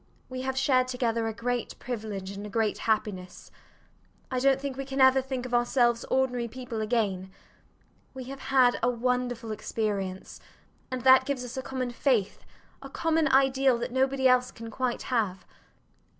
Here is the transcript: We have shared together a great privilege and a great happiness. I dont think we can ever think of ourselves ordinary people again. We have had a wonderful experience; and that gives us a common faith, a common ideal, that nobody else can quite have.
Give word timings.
We 0.29 0.41
have 0.41 0.57
shared 0.57 0.87
together 0.87 1.27
a 1.27 1.31
great 1.35 1.77
privilege 1.77 2.31
and 2.31 2.43
a 2.43 2.49
great 2.49 2.79
happiness. 2.89 3.51
I 4.31 4.39
dont 4.39 4.59
think 4.59 4.75
we 4.75 4.83
can 4.83 4.99
ever 4.99 5.21
think 5.21 5.45
of 5.45 5.53
ourselves 5.53 6.05
ordinary 6.05 6.47
people 6.47 6.81
again. 6.81 7.29
We 8.15 8.23
have 8.23 8.39
had 8.49 8.79
a 8.81 8.89
wonderful 8.89 9.51
experience; 9.51 10.39
and 10.89 11.03
that 11.03 11.25
gives 11.25 11.45
us 11.45 11.55
a 11.55 11.61
common 11.61 11.91
faith, 11.91 12.43
a 12.81 12.89
common 12.89 13.27
ideal, 13.27 13.77
that 13.77 13.91
nobody 13.91 14.27
else 14.27 14.49
can 14.49 14.71
quite 14.71 15.03
have. 15.13 15.45